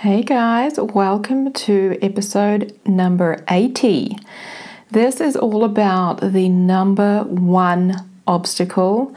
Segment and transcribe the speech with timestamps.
[0.00, 4.18] Hey guys, welcome to episode number 80.
[4.90, 9.14] This is all about the number one obstacle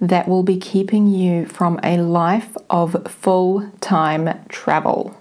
[0.00, 5.14] that will be keeping you from a life of full time travel.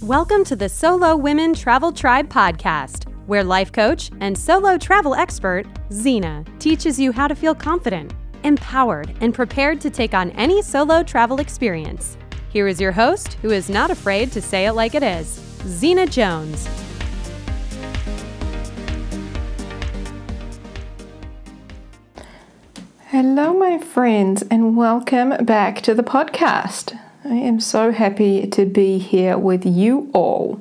[0.00, 5.66] Welcome to the Solo Women Travel Tribe podcast, where life coach and solo travel expert
[5.90, 8.14] Zena teaches you how to feel confident,
[8.44, 12.16] empowered, and prepared to take on any solo travel experience.
[12.52, 16.04] Here is your host, who is not afraid to say it like it is, Zena
[16.04, 16.68] Jones.
[23.06, 26.94] Hello, my friends, and welcome back to the podcast.
[27.24, 30.60] I am so happy to be here with you all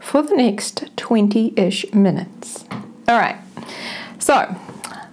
[0.00, 2.64] for the next 20 ish minutes.
[3.06, 3.38] All right,
[4.18, 4.56] so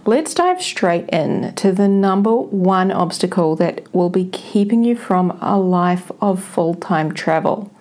[0.06, 5.38] let's dive straight in to the number one obstacle that will be keeping you from
[5.42, 7.72] a life of full time travel.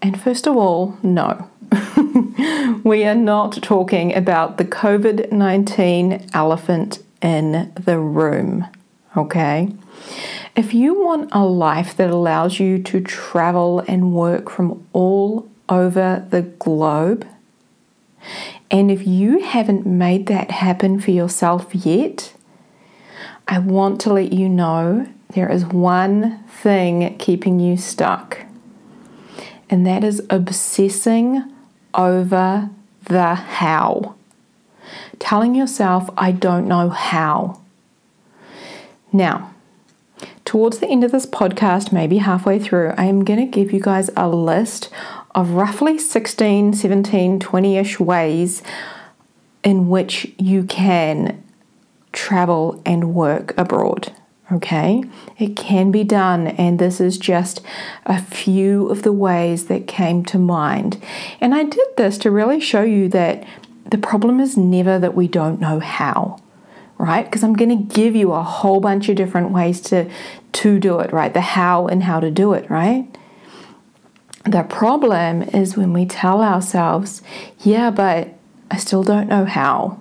[0.00, 1.50] And first of all, no.
[2.84, 8.66] we are not talking about the COVID 19 elephant in the room,
[9.16, 9.68] okay?
[10.56, 16.26] If you want a life that allows you to travel and work from all over
[16.30, 17.26] the globe,
[18.70, 22.34] and if you haven't made that happen for yourself yet,
[23.46, 28.44] I want to let you know there is one thing keeping you stuck,
[29.70, 31.44] and that is obsessing
[31.94, 32.70] over
[33.04, 34.14] the how.
[35.18, 37.60] Telling yourself, I don't know how.
[39.12, 39.54] Now,
[40.44, 43.80] towards the end of this podcast, maybe halfway through, I am going to give you
[43.80, 44.90] guys a list
[45.38, 48.60] of roughly 16, 17, 20 ish ways
[49.62, 51.44] in which you can
[52.10, 54.12] travel and work abroad.
[54.50, 55.04] Okay,
[55.38, 57.60] it can be done, and this is just
[58.04, 61.00] a few of the ways that came to mind.
[61.40, 63.46] And I did this to really show you that
[63.84, 66.40] the problem is never that we don't know how
[67.00, 67.26] right?
[67.26, 70.10] Because I'm going to give you a whole bunch of different ways to
[70.54, 71.32] to do it, right?
[71.32, 73.06] The how and how to do it, right?
[74.44, 77.22] The problem is when we tell ourselves,
[77.60, 78.34] yeah, but
[78.70, 80.00] I still don't know how.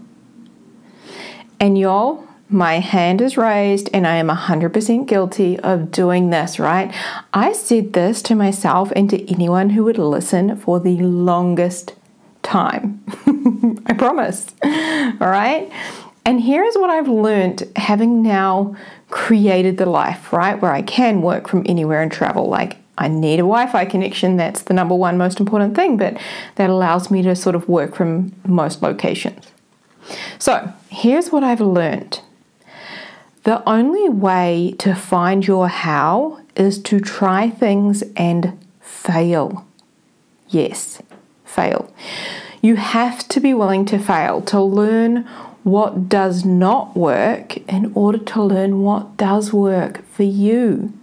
[1.59, 6.93] And y'all, my hand is raised and I am 100% guilty of doing this, right?
[7.33, 11.95] I said this to myself and to anyone who would listen for the longest
[12.43, 13.03] time.
[13.85, 14.53] I promise.
[14.63, 15.69] All right?
[16.25, 18.75] And here is what I've learned having now
[19.09, 22.47] created the life, right, where I can work from anywhere and travel.
[22.47, 26.17] Like, I need a Wi Fi connection, that's the number one most important thing, but
[26.55, 29.51] that allows me to sort of work from most locations.
[30.39, 32.21] So, here's what I've learned
[33.43, 39.65] the only way to find your how is to try things and fail.
[40.49, 41.01] Yes,
[41.45, 41.93] fail.
[42.61, 45.25] You have to be willing to fail to learn
[45.63, 50.93] what does not work in order to learn what does work for you.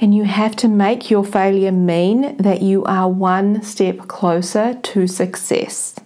[0.00, 5.06] And you have to make your failure mean that you are one step closer to
[5.06, 5.96] success.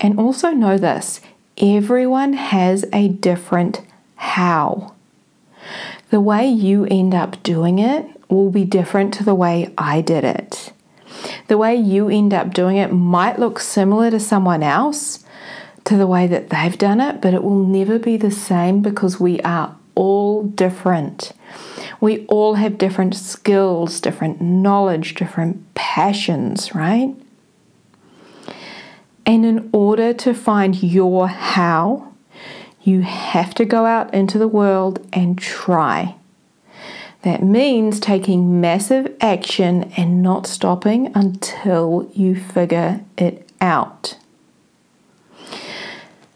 [0.00, 1.20] And also know this
[1.58, 3.82] everyone has a different
[4.16, 4.94] how.
[6.10, 10.24] The way you end up doing it will be different to the way I did
[10.24, 10.72] it.
[11.48, 15.24] The way you end up doing it might look similar to someone else,
[15.84, 19.18] to the way that they've done it, but it will never be the same because
[19.18, 21.32] we are all different.
[22.00, 27.14] We all have different skills, different knowledge, different passions, right?
[29.24, 32.12] And in order to find your how,
[32.82, 36.14] you have to go out into the world and try.
[37.22, 44.16] That means taking massive action and not stopping until you figure it out.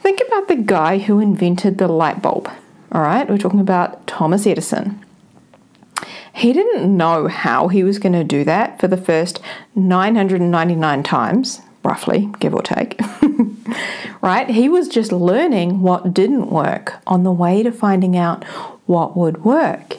[0.00, 2.50] Think about the guy who invented the light bulb.
[2.92, 5.04] All right, we're talking about Thomas Edison.
[6.34, 9.40] He didn't know how he was going to do that for the first
[9.76, 13.00] 999 times, roughly, give or take.
[14.22, 14.50] right?
[14.50, 18.42] He was just learning what didn't work on the way to finding out
[18.86, 19.98] what would work.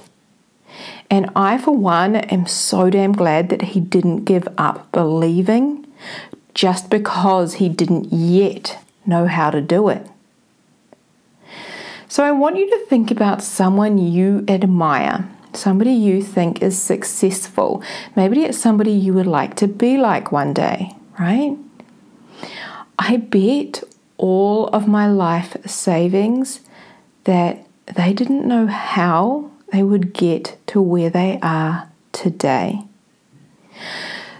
[1.09, 5.87] And I, for one, am so damn glad that he didn't give up believing
[6.53, 10.10] just because he didn't yet know how to do it.
[12.11, 17.81] So I want you to think about someone you admire, somebody you think is successful.
[18.17, 21.57] Maybe it's somebody you would like to be like one day, right?
[22.99, 23.85] I bet
[24.17, 26.59] all of my life savings
[27.23, 27.65] that
[27.95, 32.81] they didn't know how they would get to where they are today.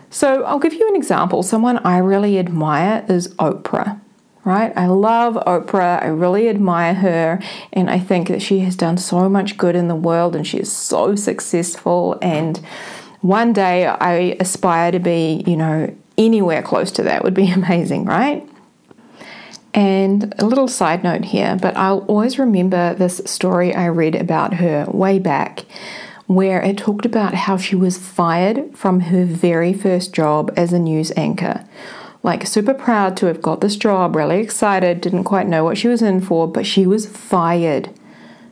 [0.09, 1.41] So, I'll give you an example.
[1.41, 4.01] Someone I really admire is Oprah,
[4.44, 4.74] right?
[4.76, 6.02] I love Oprah.
[6.02, 7.40] I really admire her.
[7.74, 10.58] And I think that she has done so much good in the world and she
[10.58, 12.18] is so successful.
[12.22, 12.58] And
[13.22, 18.06] one day I aspire to be, you know, anywhere close to that would be amazing,
[18.06, 18.48] right?
[19.74, 24.56] And a little side note here, but I'll always remember this story I read about
[24.56, 25.66] her way back
[26.28, 30.80] where it talked about how she was fired from her very first job as a
[30.80, 31.66] news anchor.
[32.23, 35.88] Like, super proud to have got this job, really excited, didn't quite know what she
[35.88, 37.89] was in for, but she was fired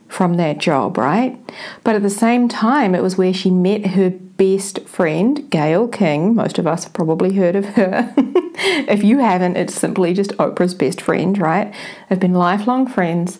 [0.08, 1.38] from that job, right?
[1.84, 6.34] But at the same time, it was where she met her best friend, Gayle King.
[6.34, 8.12] Most of us have probably heard of her.
[8.16, 11.72] if you haven't, it's simply just Oprah's best friend, right?
[12.08, 13.38] They've been lifelong friends.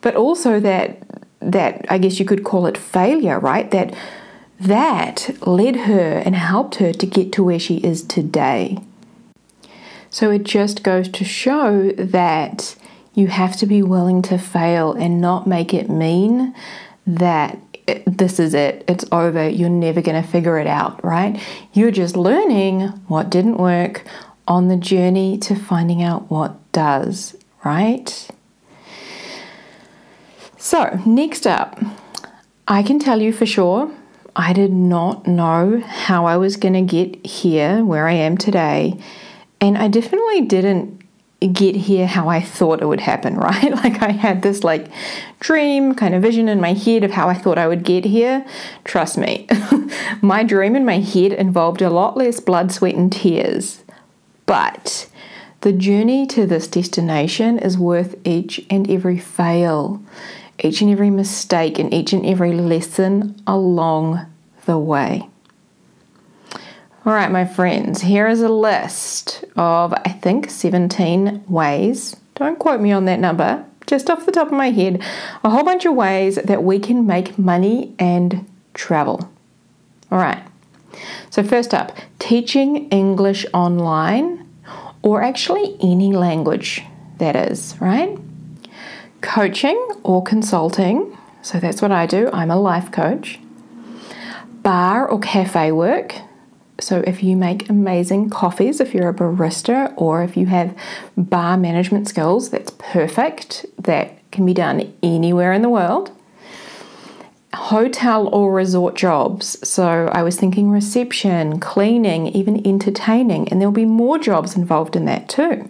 [0.00, 1.02] But also that
[1.40, 3.70] that I guess you could call it failure, right?
[3.70, 3.94] That
[4.58, 8.78] that led her and helped her to get to where she is today.
[10.10, 12.76] So it just goes to show that
[13.14, 16.54] you have to be willing to fail and not make it mean
[17.06, 17.58] that
[18.06, 21.40] this is it, it's over, you're never going to figure it out, right?
[21.72, 24.04] You're just learning what didn't work
[24.46, 28.28] on the journey to finding out what does, right?
[30.56, 31.80] So, next up,
[32.68, 33.92] I can tell you for sure
[34.36, 39.00] I did not know how I was going to get here where I am today.
[39.60, 41.02] And I definitely didn't
[41.52, 43.72] get here how I thought it would happen, right?
[43.72, 44.88] Like I had this like
[45.38, 48.44] dream kind of vision in my head of how I thought I would get here.
[48.84, 49.46] Trust me,
[50.22, 53.82] my dream in my head involved a lot less blood, sweat, and tears.
[54.46, 55.08] But
[55.60, 60.02] the journey to this destination is worth each and every fail
[60.64, 64.26] each and every mistake and each and every lesson along
[64.66, 65.28] the way.
[67.10, 72.14] All right, my friends, here is a list of, I think, 17 ways.
[72.36, 75.02] Don't quote me on that number, just off the top of my head,
[75.42, 79.28] a whole bunch of ways that we can make money and travel.
[80.12, 80.40] All right,
[81.30, 84.48] so first up, teaching English online,
[85.02, 86.84] or actually any language
[87.18, 88.16] that is, right?
[89.20, 91.18] coaching or consulting.
[91.42, 92.30] So that's what I do.
[92.32, 93.40] I'm a life coach.
[94.62, 96.14] Bar or cafe work.
[96.80, 100.76] So if you make amazing coffees, if you're a barista, or if you have
[101.16, 103.66] bar management skills, that's perfect.
[103.78, 106.10] That can be done anywhere in the world.
[107.52, 109.58] Hotel or resort jobs.
[109.68, 115.04] So I was thinking reception, cleaning, even entertaining, and there'll be more jobs involved in
[115.06, 115.68] that too.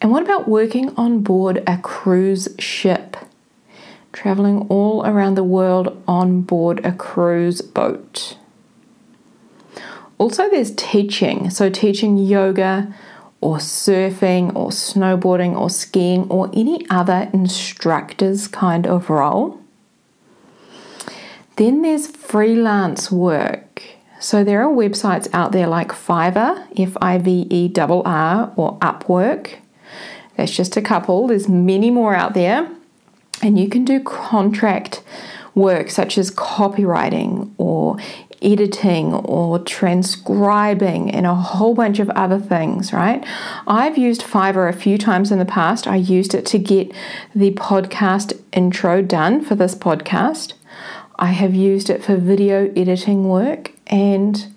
[0.00, 3.16] And what about working on board a cruise ship?
[4.12, 8.36] Traveling all around the world on board a cruise boat.
[10.22, 11.50] Also, there's teaching.
[11.50, 12.94] So, teaching yoga
[13.40, 19.58] or surfing or snowboarding or skiing or any other instructor's kind of role.
[21.56, 23.82] Then there's freelance work.
[24.20, 28.78] So there are websites out there like Fiverr, F I V E R R, or
[28.78, 29.56] Upwork,
[30.36, 31.26] that's just a couple.
[31.26, 32.70] There's many more out there.
[33.42, 35.02] And you can do contract
[35.54, 37.96] work such as copywriting or
[38.42, 43.24] editing or transcribing and a whole bunch of other things, right?
[43.66, 45.86] I've used Fiverr a few times in the past.
[45.86, 46.92] I used it to get
[47.34, 50.54] the podcast intro done for this podcast.
[51.18, 54.52] I have used it for video editing work and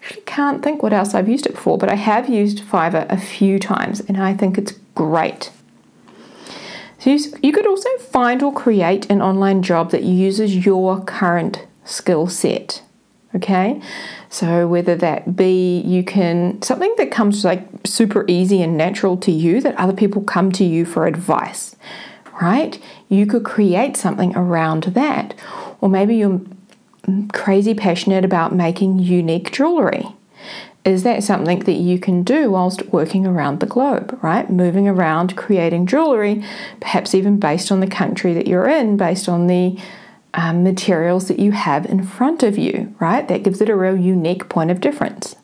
[0.00, 3.16] actually can't think what else I've used it for, but I have used Fiverr a
[3.16, 5.50] few times and I think it's great.
[6.98, 11.66] So you, you could also find or create an online job that uses your current
[11.84, 12.82] skill set.
[13.34, 13.82] Okay,
[14.30, 19.30] so whether that be you can something that comes like super easy and natural to
[19.30, 21.76] you that other people come to you for advice,
[22.40, 22.80] right?
[23.10, 25.34] You could create something around that,
[25.82, 26.40] or maybe you're
[27.34, 30.15] crazy passionate about making unique jewelry
[30.86, 34.48] is that something that you can do whilst working around the globe, right?
[34.48, 36.44] Moving around, creating jewelry,
[36.80, 39.76] perhaps even based on the country that you're in, based on the
[40.32, 43.26] um, materials that you have in front of you, right?
[43.26, 45.34] That gives it a real unique point of difference.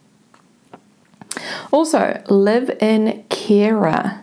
[1.72, 4.21] Also, live in carer.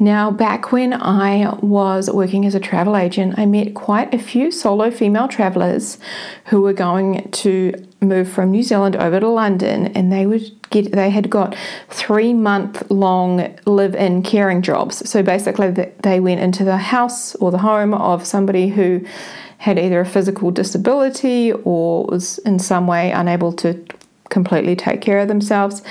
[0.00, 4.52] Now, back when I was working as a travel agent, I met quite a few
[4.52, 5.98] solo female travelers
[6.46, 10.92] who were going to move from New Zealand over to London, and they would get
[10.92, 11.56] they had got
[11.88, 15.08] three month long live in caring jobs.
[15.08, 19.04] So basically, they went into the house or the home of somebody who
[19.58, 23.84] had either a physical disability or was in some way unable to
[24.28, 25.82] completely take care of themselves.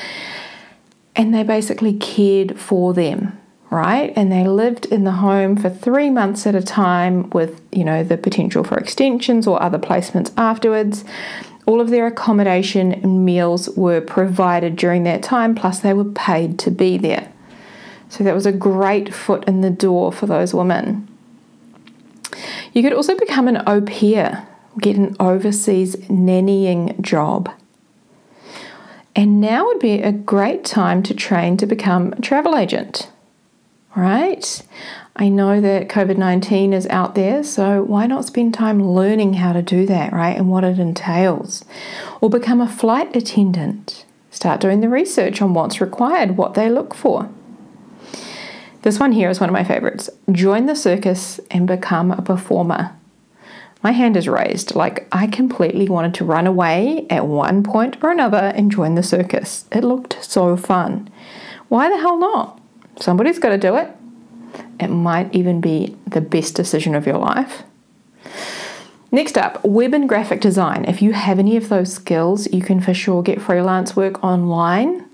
[1.18, 3.38] And they basically cared for them,
[3.70, 4.14] right?
[4.16, 8.04] And they lived in the home for three months at a time with, you know,
[8.04, 11.04] the potential for extensions or other placements afterwards.
[11.66, 16.58] All of their accommodation and meals were provided during that time, plus they were paid
[16.60, 17.32] to be there.
[18.10, 21.08] So that was a great foot in the door for those women.
[22.72, 24.48] You could also become an au pair,
[24.80, 27.50] get an overseas nannying job.
[29.14, 33.10] And now would be a great time to train to become a travel agent,
[33.98, 34.63] right?
[35.16, 39.51] I know that COVID 19 is out there, so why not spend time learning how
[39.51, 40.38] to do that, right?
[40.38, 41.66] And what it entails.
[42.22, 44.06] Or become a flight attendant.
[44.30, 47.30] Start doing the research on what's required, what they look for.
[48.84, 50.10] This one here is one of my favorites.
[50.32, 52.96] Join the circus and become a performer.
[53.84, 58.12] My hand is raised, like I completely wanted to run away at one point or
[58.12, 59.66] another and join the circus.
[59.72, 61.10] It looked so fun.
[61.70, 62.57] Why the hell not?
[63.00, 63.89] Somebody's got to do it.
[64.80, 67.63] It might even be the best decision of your life.
[69.12, 70.86] Next up, web and graphic design.
[70.86, 75.06] If you have any of those skills, you can for sure get freelance work online,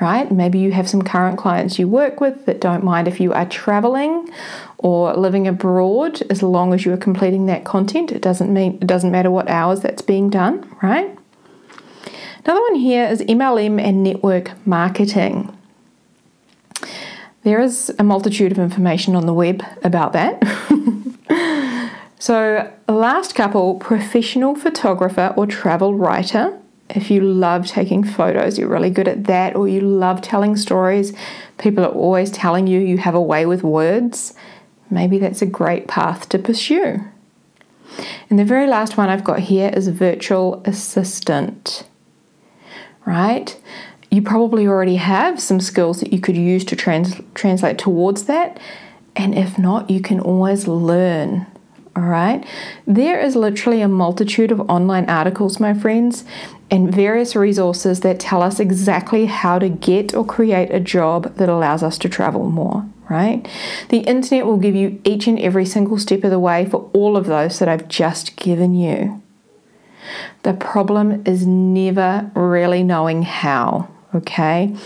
[0.00, 0.30] right?
[0.32, 3.46] Maybe you have some current clients you work with that don't mind if you are
[3.46, 4.30] traveling
[4.78, 8.10] or living abroad as long as you are completing that content.
[8.10, 11.16] It doesn't mean it doesn't matter what hours that's being done, right?
[12.44, 15.56] Another one here is MLM and network marketing.
[17.44, 20.42] There is a multitude of information on the web about that.
[22.18, 26.58] so, last couple professional photographer or travel writer.
[26.88, 31.14] If you love taking photos, you're really good at that, or you love telling stories,
[31.58, 34.34] people are always telling you you have a way with words,
[34.90, 37.00] maybe that's a great path to pursue.
[38.30, 41.86] And the very last one I've got here is virtual assistant,
[43.04, 43.58] right?
[44.12, 48.60] You probably already have some skills that you could use to trans- translate towards that.
[49.16, 51.46] And if not, you can always learn.
[51.96, 52.46] All right.
[52.86, 56.24] There is literally a multitude of online articles, my friends,
[56.70, 61.48] and various resources that tell us exactly how to get or create a job that
[61.48, 63.48] allows us to travel more, right?
[63.88, 67.16] The internet will give you each and every single step of the way for all
[67.16, 69.22] of those that I've just given you.
[70.42, 73.88] The problem is never really knowing how.
[74.14, 74.76] Okay.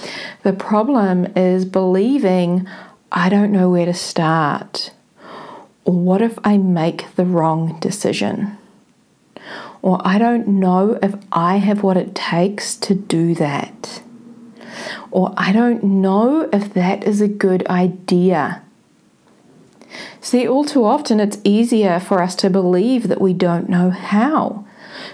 [0.42, 2.66] The problem is believing
[3.10, 4.92] I don't know where to start.
[5.84, 8.56] Or what if I make the wrong decision?
[9.82, 14.02] Or I don't know if I have what it takes to do that.
[15.10, 18.62] Or I don't know if that is a good idea.
[20.20, 24.64] See, all too often it's easier for us to believe that we don't know how.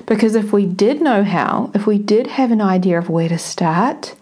[0.06, 3.38] Because if we did know how, if we did have an idea of where to
[3.38, 4.14] start,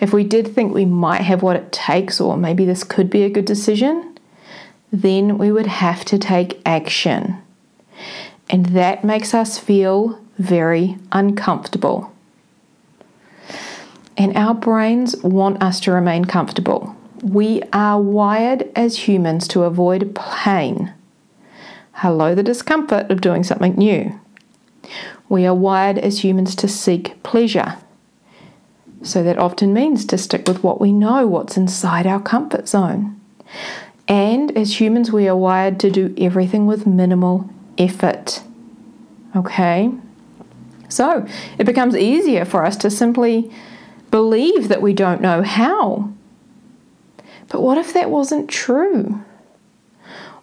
[0.00, 3.22] if we did think we might have what it takes, or maybe this could be
[3.22, 4.18] a good decision,
[4.92, 7.36] then we would have to take action.
[8.50, 12.12] And that makes us feel very uncomfortable.
[14.16, 16.94] And our brains want us to remain comfortable.
[17.22, 20.92] We are wired as humans to avoid pain.
[21.92, 24.20] Hello, the discomfort of doing something new.
[25.28, 27.76] We are wired as humans to seek pleasure.
[29.02, 33.20] So that often means to stick with what we know, what's inside our comfort zone.
[34.08, 38.42] And as humans, we are wired to do everything with minimal effort.
[39.36, 39.90] Okay?
[40.88, 41.26] So
[41.58, 43.50] it becomes easier for us to simply
[44.10, 46.13] believe that we don't know how.
[47.54, 49.22] But what if that wasn't true?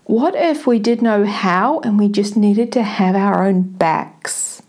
[0.06, 4.62] What if we did know how and we just needed to have our own backs?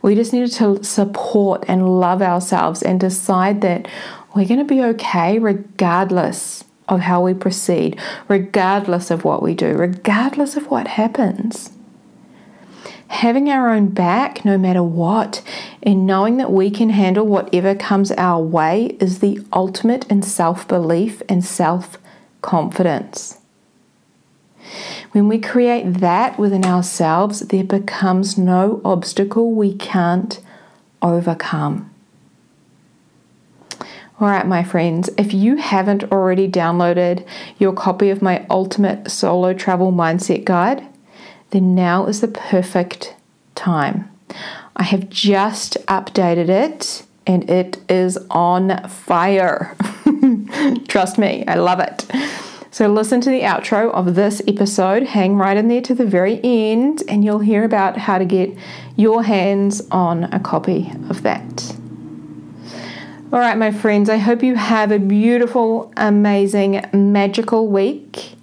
[0.00, 3.86] We just needed to support and love ourselves and decide that
[4.34, 9.74] we're going to be okay regardless of how we proceed, regardless of what we do,
[9.74, 11.70] regardless of what happens.
[13.14, 15.40] Having our own back no matter what,
[15.84, 20.66] and knowing that we can handle whatever comes our way is the ultimate in self
[20.66, 21.96] belief and self
[22.42, 23.38] confidence.
[25.12, 30.40] When we create that within ourselves, there becomes no obstacle we can't
[31.00, 31.94] overcome.
[34.18, 37.24] All right, my friends, if you haven't already downloaded
[37.58, 40.88] your copy of my Ultimate Solo Travel Mindset Guide,
[41.50, 43.14] then now is the perfect
[43.54, 44.10] time.
[44.76, 49.76] I have just updated it and it is on fire.
[50.88, 52.06] Trust me, I love it.
[52.70, 56.40] So, listen to the outro of this episode, hang right in there to the very
[56.42, 58.50] end, and you'll hear about how to get
[58.96, 61.76] your hands on a copy of that.
[63.32, 68.34] All right, my friends, I hope you have a beautiful, amazing, magical week,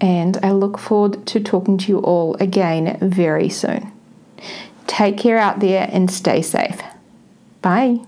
[0.00, 3.90] and I look forward to talking to you all again very soon.
[4.86, 6.80] Take care out there and stay safe.
[7.62, 8.00] Bye.